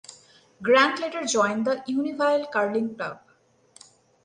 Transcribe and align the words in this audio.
Grant 0.63 0.99
later 0.99 1.23
joined 1.25 1.67
the 1.67 1.83
Unionville 1.85 2.47
Curling 2.47 2.95
Club. 2.95 3.19